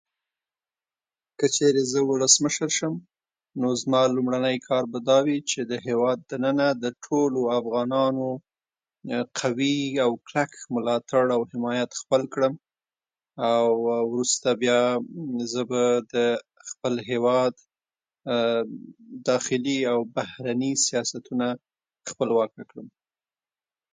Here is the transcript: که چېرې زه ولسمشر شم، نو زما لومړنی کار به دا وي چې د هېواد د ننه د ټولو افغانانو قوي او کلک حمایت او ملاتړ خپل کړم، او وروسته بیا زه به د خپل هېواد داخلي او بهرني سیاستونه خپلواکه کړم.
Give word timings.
که 1.37 1.45
چېرې 1.55 1.81
زه 1.91 1.99
ولسمشر 2.11 2.69
شم، 2.77 2.93
نو 3.59 3.67
زما 3.81 4.01
لومړنی 4.15 4.57
کار 4.67 4.83
به 4.91 4.99
دا 5.09 5.17
وي 5.25 5.37
چې 5.49 5.59
د 5.71 5.73
هېواد 5.87 6.19
د 6.29 6.31
ننه 6.43 6.67
د 6.83 6.85
ټولو 7.05 7.39
افغانانو 7.59 8.27
قوي 9.39 9.77
او 10.03 10.11
کلک 10.27 10.51
حمایت 10.63 11.05
او 11.35 11.41
ملاتړ 11.53 11.99
خپل 12.01 12.21
کړم، 12.33 12.53
او 13.51 13.65
وروسته 14.11 14.47
بیا 14.61 14.81
زه 15.51 15.61
به 15.69 15.83
د 16.13 16.15
خپل 16.69 16.93
هېواد 17.09 17.53
داخلي 19.29 19.79
او 19.91 19.99
بهرني 20.15 20.71
سیاستونه 20.85 21.47
خپلواکه 22.09 22.61
کړم. 22.69 22.87